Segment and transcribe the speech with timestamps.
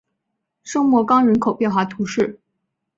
[0.63, 2.39] 圣莫冈人口变化图示